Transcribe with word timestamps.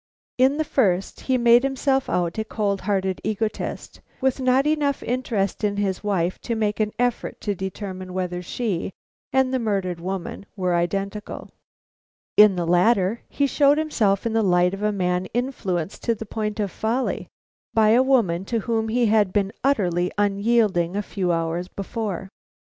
In 0.39 0.57
the 0.57 0.63
first, 0.63 1.19
he 1.19 1.37
made 1.37 1.61
himself 1.61 2.09
out 2.09 2.39
a 2.39 2.43
cold 2.43 2.81
hearted 2.81 3.21
egotist 3.23 4.01
with 4.19 4.39
not 4.39 4.65
enough 4.65 5.03
interest 5.03 5.63
in 5.63 5.77
his 5.77 6.03
wife 6.03 6.39
to 6.39 6.55
make 6.55 6.79
an 6.79 6.91
effort 6.97 7.39
to 7.41 7.53
determine 7.53 8.11
whether 8.11 8.41
she 8.41 8.89
and 9.31 9.53
the 9.53 9.59
murdered 9.59 9.99
woman 9.99 10.47
were 10.55 10.73
identical; 10.73 11.51
in 12.35 12.55
the 12.55 12.65
latter, 12.65 13.21
he 13.29 13.45
showed 13.45 13.77
himself 13.77 14.25
in 14.25 14.33
the 14.33 14.41
light 14.41 14.73
of 14.73 14.81
a 14.81 14.91
man 14.91 15.27
influenced 15.35 16.01
to 16.05 16.15
the 16.15 16.25
point 16.25 16.59
of 16.59 16.71
folly 16.71 17.27
by 17.75 17.89
a 17.89 18.01
woman 18.01 18.43
to 18.45 18.61
whom 18.61 18.89
he 18.89 19.05
had 19.05 19.31
been 19.31 19.53
utterly 19.63 20.11
unyielding 20.17 20.95
a 20.95 21.03
few 21.03 21.31
hours 21.31 21.67
before. 21.67 22.27